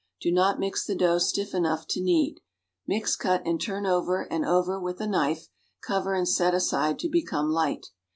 [0.19, 2.39] Do not mix the dough stiff' enough to knead.
[2.87, 5.49] Mix, cut and turn over and over with a knife;
[5.83, 7.91] cover and set aside to become light.